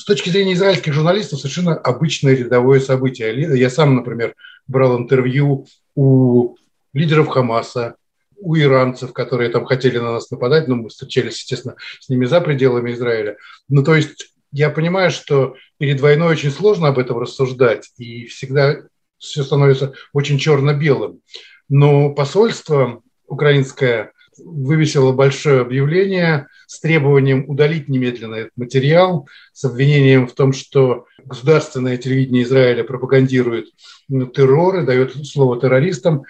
с 0.02 0.04
точки 0.04 0.32
зрения 0.32 0.54
израильских 0.54 0.94
журналистов 0.94 1.40
совершенно 1.40 1.76
обычное 1.76 2.36
рядовое 2.36 2.80
событие. 2.80 3.40
Я 3.56 3.70
сам, 3.70 3.96
например, 3.96 4.34
брал 4.68 4.98
интервью 4.98 5.68
у 5.94 6.56
лидеров 6.92 7.28
Хамаса, 7.28 7.94
у 8.36 8.58
иранцев, 8.58 9.14
которые 9.14 9.52
там 9.52 9.64
хотели 9.66 10.00
на 10.00 10.14
нас 10.14 10.32
нападать, 10.32 10.68
но 10.68 10.76
мы 10.76 10.90
встречались, 10.90 11.38
естественно, 11.42 11.76
с 12.00 12.10
ними 12.10 12.26
за 12.26 12.42
пределами 12.42 12.94
Израиля. 12.94 13.38
Ну, 13.70 13.84
то 13.84 13.94
есть 13.94 14.34
я 14.52 14.72
понимаю, 14.72 15.12
что 15.12 15.56
перед 15.78 16.02
войной 16.02 16.30
очень 16.30 16.50
сложно 16.50 16.88
об 16.88 16.98
этом 16.98 17.20
рассуждать, 17.20 17.92
и 18.00 18.26
всегда 18.26 18.78
все 19.20 19.44
становится 19.44 19.94
очень 20.14 20.40
черно-белым. 20.40 21.22
Но 21.70 22.10
посольство 22.16 23.04
украинское 23.28 24.14
вывесило 24.38 25.12
большое 25.12 25.62
объявление 25.62 26.48
с 26.68 26.80
требованием 26.80 27.46
удалить 27.48 27.90
немедленно 27.90 28.36
этот 28.36 28.56
материал, 28.56 29.28
с 29.54 29.66
обвинением 29.66 30.28
в 30.28 30.34
том, 30.34 30.54
что 30.54 31.06
государственное 31.26 31.98
телевидение 31.98 32.44
Израиля 32.44 32.84
пропагандирует 32.84 33.68
террор 34.10 34.80
и 34.80 34.86
дает 34.86 35.14
слово 35.28 35.60
террористам. 35.60 36.24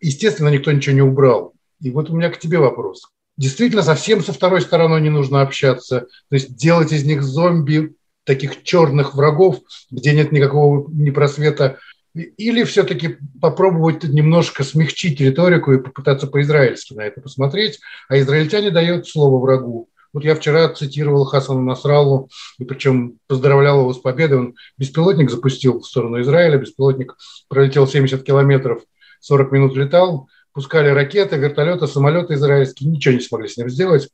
Естественно, 0.00 0.48
никто 0.48 0.70
ничего 0.70 0.94
не 0.94 1.02
убрал. 1.02 1.54
И 1.80 1.90
вот 1.90 2.10
у 2.10 2.16
меня 2.16 2.30
к 2.30 2.38
тебе 2.38 2.58
вопрос. 2.58 3.08
Действительно, 3.36 3.82
совсем 3.82 4.22
со 4.22 4.32
второй 4.32 4.60
стороной 4.60 5.00
не 5.00 5.10
нужно 5.10 5.42
общаться. 5.42 6.06
То 6.28 6.34
есть 6.34 6.56
делать 6.56 6.92
из 6.92 7.04
них 7.04 7.22
зомби, 7.22 7.94
таких 8.28 8.62
черных 8.62 9.14
врагов, 9.14 9.60
где 9.90 10.12
нет 10.12 10.32
никакого 10.32 10.86
ни 10.90 11.08
просвета 11.08 11.78
или 12.18 12.64
все-таки 12.64 13.18
попробовать 13.40 14.04
немножко 14.04 14.64
смягчить 14.64 15.20
риторику 15.20 15.72
и 15.72 15.80
попытаться 15.80 16.26
по-израильски 16.26 16.94
на 16.94 17.02
это 17.02 17.20
посмотреть, 17.20 17.78
а 18.08 18.18
израильтяне 18.18 18.70
дают 18.70 19.08
слово 19.08 19.38
врагу. 19.38 19.88
Вот 20.12 20.24
я 20.24 20.34
вчера 20.34 20.68
цитировал 20.70 21.24
Хасана 21.24 21.62
Насралу, 21.62 22.30
и 22.58 22.64
причем 22.64 23.18
поздравлял 23.26 23.80
его 23.80 23.92
с 23.92 23.98
победой. 23.98 24.38
Он 24.38 24.54
беспилотник 24.78 25.30
запустил 25.30 25.80
в 25.80 25.86
сторону 25.86 26.20
Израиля, 26.22 26.58
беспилотник 26.58 27.16
пролетел 27.48 27.86
70 27.86 28.22
километров, 28.22 28.82
40 29.20 29.52
минут 29.52 29.76
летал, 29.76 30.28
пускали 30.52 30.88
ракеты, 30.88 31.36
вертолеты, 31.36 31.86
самолеты 31.86 32.34
израильские, 32.34 32.90
ничего 32.90 33.14
не 33.14 33.20
смогли 33.20 33.48
с 33.48 33.56
ним 33.56 33.68
сделать. 33.68 34.08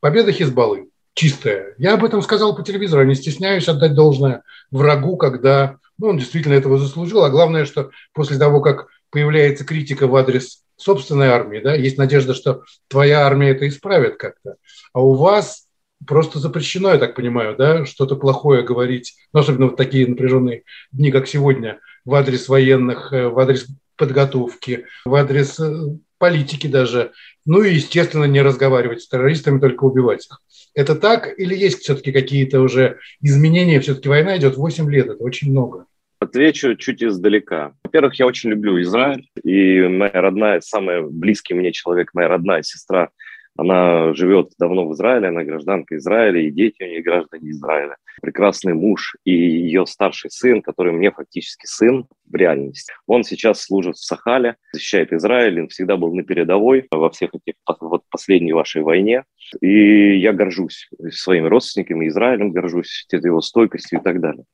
Победа 0.00 0.32
Хизбаллы 0.32 0.88
чистая. 1.14 1.74
Я 1.78 1.94
об 1.94 2.04
этом 2.04 2.22
сказал 2.22 2.54
по 2.54 2.62
телевизору, 2.62 3.04
не 3.04 3.14
стесняюсь 3.14 3.68
отдать 3.68 3.94
должное 3.94 4.42
врагу, 4.70 5.16
когда 5.16 5.76
ну, 5.98 6.08
он 6.08 6.18
действительно 6.18 6.54
этого 6.54 6.78
заслужил. 6.78 7.24
А 7.24 7.30
главное, 7.30 7.64
что 7.64 7.90
после 8.12 8.38
того, 8.38 8.60
как 8.60 8.88
появляется 9.10 9.64
критика 9.64 10.06
в 10.06 10.16
адрес 10.16 10.62
собственной 10.76 11.28
армии, 11.28 11.60
да, 11.60 11.74
есть 11.74 11.98
надежда, 11.98 12.34
что 12.34 12.62
твоя 12.88 13.26
армия 13.26 13.50
это 13.50 13.66
исправит 13.66 14.16
как-то. 14.16 14.56
А 14.92 15.00
у 15.00 15.14
вас 15.14 15.66
просто 16.06 16.38
запрещено, 16.38 16.90
я 16.90 16.98
так 16.98 17.14
понимаю, 17.14 17.56
да, 17.56 17.86
что-то 17.86 18.16
плохое 18.16 18.62
говорить, 18.62 19.14
ну, 19.32 19.40
особенно 19.40 19.66
в 19.68 19.76
такие 19.76 20.06
напряженные 20.06 20.64
дни, 20.92 21.10
как 21.10 21.26
сегодня, 21.26 21.80
в 22.04 22.14
адрес 22.14 22.48
военных, 22.48 23.12
э, 23.12 23.28
в 23.28 23.38
адрес 23.38 23.66
подготовки, 23.96 24.86
в 25.04 25.14
адрес 25.14 25.58
э, 25.58 25.96
политики 26.18 26.66
даже. 26.66 27.12
Ну 27.44 27.62
и, 27.62 27.74
естественно, 27.74 28.24
не 28.24 28.42
разговаривать 28.42 29.02
с 29.02 29.08
террористами, 29.08 29.60
только 29.60 29.84
убивать 29.84 30.26
их. 30.26 30.40
Это 30.74 30.94
так 30.94 31.38
или 31.38 31.54
есть 31.54 31.80
все-таки 31.80 32.12
какие-то 32.12 32.60
уже 32.60 32.98
изменения? 33.20 33.80
Все-таки 33.80 34.08
война 34.08 34.36
идет 34.36 34.56
8 34.56 34.90
лет, 34.90 35.08
это 35.08 35.22
очень 35.22 35.50
много. 35.50 35.85
Отвечу 36.18 36.76
чуть 36.76 37.02
издалека. 37.02 37.74
Во-первых, 37.84 38.18
я 38.18 38.26
очень 38.26 38.50
люблю 38.50 38.80
Израиль, 38.80 39.28
и 39.44 39.82
моя 39.82 40.20
родная, 40.20 40.60
самый 40.60 41.08
близкий 41.10 41.54
мне 41.54 41.72
человек, 41.72 42.10
моя 42.14 42.28
родная 42.28 42.62
сестра– 42.62 43.10
она 43.56 44.12
живет 44.14 44.52
давно 44.58 44.86
в 44.86 44.92
Израиле, 44.92 45.28
она 45.28 45.42
гражданка 45.42 45.96
Израиля, 45.96 46.40
и 46.40 46.50
дети 46.50 46.82
у 46.82 46.86
нее 46.86 47.02
граждане 47.02 47.50
Израиля. 47.50 47.96
Прекрасный 48.20 48.74
муж 48.74 49.16
и 49.24 49.32
ее 49.32 49.86
старший 49.86 50.30
сын, 50.30 50.62
который 50.62 50.92
мне 50.92 51.10
фактически 51.10 51.66
сын 51.66 52.06
в 52.26 52.34
реальности. 52.34 52.92
Он 53.06 53.24
сейчас 53.24 53.62
служит 53.62 53.96
в 53.96 54.04
Сахале, 54.04 54.56
защищает 54.72 55.12
Израиль, 55.12 55.60
он 55.60 55.68
всегда 55.68 55.96
был 55.96 56.14
на 56.14 56.22
передовой 56.22 56.86
во 56.90 57.10
всех 57.10 57.30
этих 57.34 57.54
вот 57.80 58.02
последней 58.10 58.52
вашей 58.52 58.82
войне. 58.82 59.24
И 59.60 60.18
я 60.18 60.32
горжусь 60.32 60.88
своими 61.10 61.46
родственниками, 61.46 62.08
Израилем 62.08 62.52
горжусь, 62.52 63.06
его 63.10 63.40
стойкостью 63.40 64.00
и 64.00 64.02
так 64.02 64.20
далее. 64.20 64.44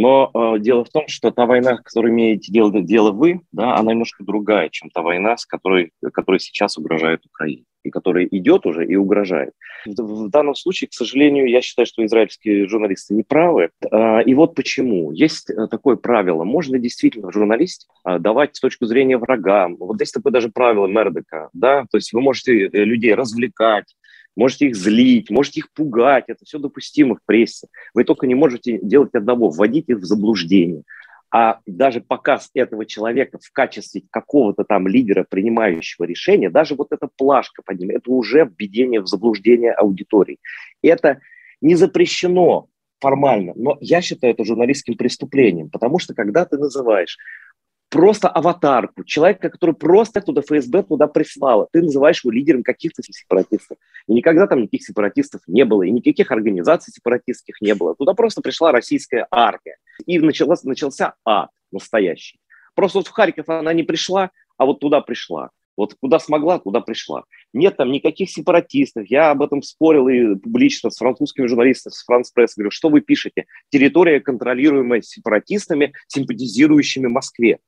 Но 0.00 0.30
э, 0.32 0.58
дело 0.60 0.82
в 0.82 0.88
том, 0.88 1.04
что 1.08 1.30
та 1.30 1.44
война, 1.44 1.76
с 1.76 1.80
которой 1.82 2.10
имеете 2.10 2.50
дело, 2.50 2.80
дело 2.80 3.12
вы, 3.12 3.42
да, 3.52 3.76
она 3.76 3.92
немножко 3.92 4.24
другая, 4.24 4.70
чем 4.70 4.88
та 4.88 5.02
война, 5.02 5.36
с 5.36 5.44
которой, 5.44 5.92
которая 6.14 6.38
сейчас 6.38 6.78
угрожает 6.78 7.26
Украине 7.26 7.64
и 7.82 7.90
которая 7.90 8.26
идет 8.30 8.66
уже 8.66 8.86
и 8.86 8.96
угрожает. 8.96 9.52
В, 9.86 10.26
в 10.26 10.30
данном 10.30 10.54
случае, 10.54 10.88
к 10.88 10.94
сожалению, 10.94 11.48
я 11.48 11.60
считаю, 11.60 11.86
что 11.86 12.04
израильские 12.04 12.66
журналисты 12.66 13.14
не 13.14 13.22
правы. 13.22 13.70
Э, 13.90 14.22
и 14.22 14.34
вот 14.34 14.54
почему. 14.54 15.12
Есть 15.12 15.50
э, 15.50 15.66
такое 15.68 15.96
правило. 15.96 16.44
Можно 16.44 16.78
действительно 16.78 17.32
журналист 17.32 17.88
э, 18.06 18.18
давать 18.18 18.56
с 18.56 18.60
точки 18.60 18.84
зрения 18.84 19.18
врага. 19.18 19.68
Вот 19.68 19.96
здесь 19.96 20.12
такое 20.12 20.32
даже 20.32 20.48
правило 20.48 20.86
Мердека. 20.86 21.50
Да? 21.52 21.84
То 21.90 21.98
есть 21.98 22.12
вы 22.12 22.20
можете 22.20 22.68
людей 22.68 23.14
развлекать, 23.14 23.94
можете 24.36 24.66
их 24.66 24.76
злить, 24.76 25.30
можете 25.30 25.60
их 25.60 25.72
пугать, 25.72 26.24
это 26.28 26.44
все 26.44 26.58
допустимо 26.58 27.16
в 27.16 27.20
прессе. 27.24 27.68
Вы 27.94 28.04
только 28.04 28.26
не 28.26 28.34
можете 28.34 28.78
делать 28.82 29.14
одного, 29.14 29.48
вводить 29.48 29.88
их 29.88 29.98
в 29.98 30.04
заблуждение. 30.04 30.82
А 31.32 31.60
даже 31.64 32.00
показ 32.00 32.50
этого 32.54 32.84
человека 32.84 33.38
в 33.40 33.52
качестве 33.52 34.02
какого-то 34.10 34.64
там 34.64 34.88
лидера, 34.88 35.24
принимающего 35.28 36.04
решения, 36.04 36.50
даже 36.50 36.74
вот 36.74 36.88
эта 36.90 37.08
плашка 37.16 37.62
под 37.64 37.78
ним, 37.78 37.90
это 37.90 38.10
уже 38.10 38.50
введение 38.58 39.00
в 39.00 39.06
заблуждение 39.06 39.72
аудитории. 39.72 40.38
Это 40.82 41.20
не 41.60 41.76
запрещено 41.76 42.68
формально, 42.98 43.52
но 43.54 43.78
я 43.80 44.02
считаю 44.02 44.34
это 44.34 44.44
журналистским 44.44 44.96
преступлением, 44.96 45.70
потому 45.70 45.98
что 45.98 46.14
когда 46.14 46.44
ты 46.44 46.58
называешь 46.58 47.16
просто 47.90 48.28
аватарку, 48.28 49.04
человека, 49.04 49.50
который 49.50 49.74
просто 49.74 50.20
туда 50.22 50.40
ФСБ 50.40 50.84
туда 50.84 51.06
прислала. 51.08 51.68
Ты 51.72 51.82
называешь 51.82 52.24
его 52.24 52.30
лидером 52.30 52.62
каких-то 52.62 53.02
сепаратистов. 53.02 53.76
И 54.06 54.14
никогда 54.14 54.46
там 54.46 54.60
никаких 54.62 54.84
сепаратистов 54.84 55.42
не 55.46 55.64
было, 55.64 55.82
и 55.82 55.90
никаких 55.90 56.30
организаций 56.30 56.92
сепаратистских 56.92 57.60
не 57.60 57.74
было. 57.74 57.94
Туда 57.94 58.14
просто 58.14 58.40
пришла 58.40 58.72
российская 58.72 59.26
армия. 59.30 59.76
И 60.06 60.18
начался, 60.18 60.66
начался 60.66 61.14
ад 61.24 61.50
настоящий. 61.72 62.40
Просто 62.74 62.98
вот 62.98 63.08
в 63.08 63.10
Харьков 63.10 63.48
она 63.48 63.72
не 63.72 63.82
пришла, 63.82 64.30
а 64.56 64.64
вот 64.64 64.80
туда 64.80 65.00
пришла. 65.00 65.50
Вот 65.76 65.94
куда 66.00 66.18
смогла, 66.18 66.58
туда 66.58 66.80
пришла. 66.80 67.24
Нет 67.52 67.76
там 67.76 67.90
никаких 67.90 68.30
сепаратистов. 68.30 69.06
Я 69.06 69.30
об 69.30 69.42
этом 69.42 69.62
спорил 69.62 70.08
и 70.08 70.36
публично 70.36 70.90
с 70.90 70.98
французскими 70.98 71.46
журналистами, 71.46 71.92
с 71.92 72.04
Франс 72.04 72.30
Пресс. 72.30 72.54
Говорю, 72.54 72.70
что 72.70 72.90
вы 72.90 73.00
пишете? 73.00 73.46
Территория, 73.70 74.20
контролируемая 74.20 75.00
сепаратистами, 75.00 75.94
симпатизирующими 76.06 77.06
Москве. 77.06 77.58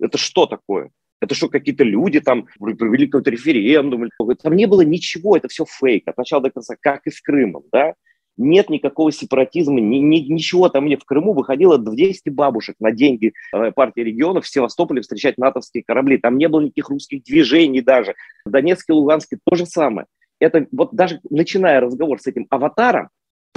Это 0.00 0.18
что 0.18 0.46
такое? 0.46 0.90
Это 1.20 1.34
что, 1.34 1.48
какие-то 1.48 1.84
люди 1.84 2.20
там 2.20 2.46
провели 2.58 3.06
какой-то 3.06 3.30
референдум? 3.30 4.08
Там 4.40 4.54
не 4.54 4.66
было 4.66 4.82
ничего, 4.82 5.36
это 5.36 5.48
все 5.48 5.64
фейк 5.64 6.06
от 6.06 6.16
начала 6.16 6.42
до 6.42 6.50
конца, 6.50 6.76
как 6.80 7.06
и 7.06 7.10
с 7.10 7.20
Крымом, 7.20 7.64
да? 7.72 7.94
Нет 8.36 8.70
никакого 8.70 9.10
сепаратизма, 9.10 9.80
ни, 9.80 9.96
ни, 9.96 10.18
ничего 10.18 10.68
там 10.68 10.86
нет. 10.86 11.02
В 11.02 11.06
Крыму 11.06 11.32
выходило 11.32 11.76
200 11.76 12.28
бабушек 12.30 12.76
на 12.78 12.92
деньги 12.92 13.32
э, 13.52 13.72
партии 13.72 14.00
регионов 14.00 14.44
в 14.44 14.48
Севастополе 14.48 15.00
встречать 15.02 15.38
натовские 15.38 15.82
корабли. 15.84 16.18
Там 16.18 16.38
не 16.38 16.48
было 16.48 16.60
никаких 16.60 16.88
русских 16.88 17.24
движений 17.24 17.80
даже. 17.80 18.14
В 18.44 18.50
Донецке 18.50 18.92
Луганске 18.92 19.38
то 19.44 19.56
же 19.56 19.66
самое. 19.66 20.06
Это 20.38 20.68
вот 20.70 20.94
даже 20.94 21.18
начиная 21.28 21.80
разговор 21.80 22.20
с 22.20 22.28
этим 22.28 22.46
аватаром, 22.48 23.08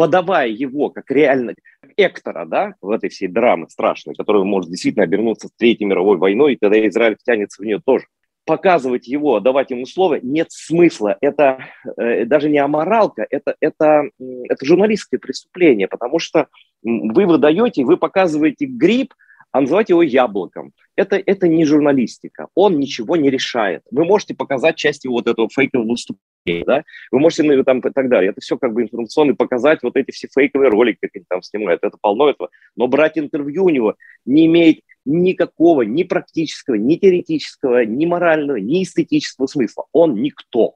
подавая 0.02 0.48
его 0.48 0.90
как 0.90 1.12
реально 1.12 1.54
Эктора, 1.96 2.46
да, 2.46 2.74
в 2.82 2.90
этой 2.90 3.10
всей 3.10 3.28
драме 3.28 3.68
страшной, 3.70 4.16
которая 4.16 4.44
может 4.44 4.72
действительно 4.72 5.04
обернуться 5.04 5.50
Третьей 5.56 5.86
мировой 5.86 6.18
войной, 6.18 6.54
и 6.54 6.58
тогда 6.60 6.88
Израиль 6.88 7.18
втянется 7.22 7.62
в 7.62 7.66
нее 7.66 7.80
тоже. 7.86 8.08
Показывать 8.48 9.08
его, 9.08 9.40
давать 9.40 9.70
ему 9.70 9.86
слово 9.86 10.18
нет 10.24 10.48
смысла. 10.50 11.18
Это 11.22 11.66
э, 11.98 12.26
даже 12.26 12.50
не 12.50 12.58
аморалка, 12.58 13.28
это, 13.30 13.54
это, 13.60 14.10
это 14.18 14.66
журналистское 14.66 15.20
преступление, 15.20 15.88
потому 15.88 16.18
что 16.18 16.48
вы 16.82 17.28
выдаете, 17.28 17.84
вы 17.84 17.98
показываете 17.98 18.66
гриб, 18.66 19.14
а 19.52 19.62
называть 19.62 19.90
его 19.90 20.02
яблоком. 20.02 20.74
Это, 20.96 21.22
это 21.24 21.48
не 21.48 21.66
журналистика. 21.66 22.48
Он 22.56 22.80
ничего 22.80 23.18
не 23.18 23.30
решает. 23.30 23.84
Вы 23.92 24.06
можете 24.06 24.34
показать 24.34 24.78
часть 24.78 25.06
вот 25.06 25.28
этого 25.28 25.50
фейкового 25.50 25.90
выступления, 25.90 26.66
да? 26.66 26.84
Вы 27.12 27.20
можете, 27.20 27.44
ну, 27.44 27.64
там, 27.64 27.80
и 27.80 27.92
так 27.92 28.10
далее. 28.10 28.32
Это 28.32 28.42
все 28.42 28.58
как 28.58 28.74
бы 28.74 28.84
информационно, 28.84 29.36
показать 29.36 29.84
вот 29.84 29.96
эти 29.98 30.12
все 30.12 30.28
фейковые 30.34 30.70
ролики, 30.70 31.00
как 31.02 31.12
они 31.16 31.26
там 31.28 31.42
снимают. 31.42 31.84
Это 31.84 31.98
полно 32.00 32.30
этого. 32.30 32.50
Но 32.76 32.88
брать 32.88 33.18
интервью 33.18 33.66
у 33.66 33.70
него 33.70 33.96
не 34.26 34.46
имеет 34.46 34.82
никакого 35.04 35.82
ни 35.82 36.04
практического, 36.04 36.76
ни 36.76 36.96
теоретического, 36.96 37.86
ни 37.86 38.06
морального, 38.06 38.58
ни 38.58 38.84
эстетического 38.84 39.48
смысла. 39.48 39.86
Он 39.92 40.16
никто. 40.16 40.76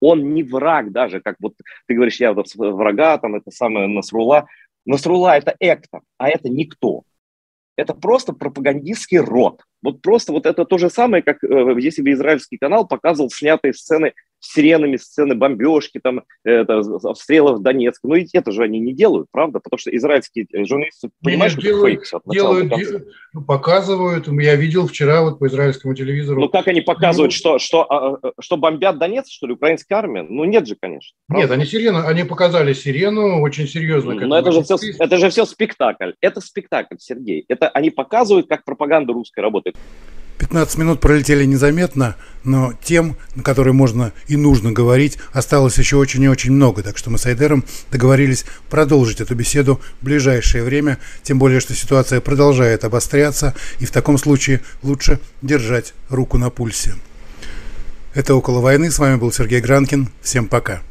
Он 0.00 0.34
не 0.34 0.42
враг 0.42 0.92
даже, 0.92 1.20
как 1.20 1.36
вот 1.40 1.54
ты 1.86 1.94
говоришь, 1.94 2.20
я 2.20 2.32
врага, 2.32 3.18
там 3.18 3.34
это 3.36 3.50
самое 3.50 3.86
Насрула. 3.86 4.46
Насрула– 4.84 5.36
это 5.38 5.56
Эктор, 5.60 6.02
а 6.18 6.28
это 6.28 6.50
никто 6.50 7.04
это 7.76 7.94
просто 7.94 8.32
пропагандистский 8.32 9.18
род. 9.18 9.62
Вот 9.82 10.00
просто 10.02 10.32
вот 10.32 10.46
это 10.46 10.64
то 10.64 10.78
же 10.78 10.90
самое, 10.90 11.22
как 11.22 11.42
э, 11.42 11.74
если 11.78 12.02
бы 12.02 12.12
израильский 12.12 12.56
канал 12.56 12.86
показывал 12.86 13.30
снятые 13.30 13.74
сцены 13.74 14.12
сиренами 14.44 14.96
сцены 14.96 15.34
бомбежки, 15.34 15.98
там, 16.02 16.22
это, 16.44 16.78
обстрелов 16.78 17.62
Донецка. 17.62 18.06
Ну, 18.06 18.14
ведь 18.14 18.34
это 18.34 18.52
же 18.52 18.62
они 18.62 18.78
не 18.78 18.92
делают, 18.92 19.28
правда? 19.30 19.60
Потому 19.60 19.78
что 19.78 19.94
израильские 19.94 20.46
журналисты 20.64 21.10
понимают, 21.22 21.52
что 21.52 21.62
делают, 21.62 21.86
фейк. 21.86 22.22
Делают, 22.26 22.68
делают, 22.76 23.08
ну, 23.32 23.42
показывают. 23.42 24.28
Я 24.28 24.56
видел 24.56 24.86
вчера 24.86 25.22
вот 25.22 25.38
по 25.38 25.46
израильскому 25.46 25.94
телевизору. 25.94 26.40
Ну, 26.40 26.48
как 26.48 26.68
они 26.68 26.80
показывают, 26.80 27.32
ну, 27.32 27.36
что, 27.36 27.58
что, 27.58 27.90
а, 27.90 28.18
а, 28.22 28.32
что 28.40 28.56
бомбят 28.56 28.98
Донецк, 28.98 29.32
что 29.32 29.46
ли, 29.46 29.54
украинская 29.54 29.98
армия? 29.98 30.22
Ну, 30.22 30.44
нет 30.44 30.66
же, 30.66 30.76
конечно. 30.80 31.16
Правда? 31.26 31.42
Нет, 31.42 31.50
они 31.50 31.64
сирену, 31.66 32.06
они 32.06 32.24
показали 32.24 32.72
сирену 32.72 33.40
очень 33.40 33.66
серьезно. 33.66 34.14
Но 34.14 34.38
это 34.38 34.52
же, 34.52 34.62
все, 34.62 34.76
это 34.98 35.18
же 35.18 35.30
все 35.30 35.44
спектакль. 35.44 36.12
Это 36.20 36.40
спектакль, 36.40 36.96
Сергей. 36.98 37.44
Это 37.48 37.68
они 37.68 37.90
показывают, 37.90 38.48
как 38.48 38.64
пропаганда 38.64 39.12
русская 39.12 39.42
работает. 39.42 39.76
15 40.38 40.78
минут 40.78 41.00
пролетели 41.00 41.44
незаметно, 41.44 42.16
но 42.42 42.74
тем, 42.82 43.16
на 43.34 43.42
которые 43.42 43.72
можно 43.72 44.12
и 44.26 44.36
нужно 44.36 44.72
говорить, 44.72 45.18
осталось 45.32 45.78
еще 45.78 45.96
очень 45.96 46.22
и 46.22 46.28
очень 46.28 46.52
много. 46.52 46.82
Так 46.82 46.98
что 46.98 47.10
мы 47.10 47.18
с 47.18 47.26
Айдером 47.26 47.64
договорились 47.90 48.44
продолжить 48.68 49.20
эту 49.20 49.34
беседу 49.34 49.80
в 50.00 50.04
ближайшее 50.04 50.64
время, 50.64 50.98
тем 51.22 51.38
более, 51.38 51.60
что 51.60 51.74
ситуация 51.74 52.20
продолжает 52.20 52.84
обостряться, 52.84 53.54
и 53.78 53.86
в 53.86 53.90
таком 53.90 54.18
случае 54.18 54.60
лучше 54.82 55.20
держать 55.42 55.94
руку 56.08 56.38
на 56.38 56.50
пульсе. 56.50 56.94
Это 58.14 58.34
«Около 58.34 58.60
войны». 58.60 58.90
С 58.90 58.98
вами 58.98 59.16
был 59.16 59.32
Сергей 59.32 59.60
Гранкин. 59.60 60.08
Всем 60.22 60.46
пока. 60.46 60.82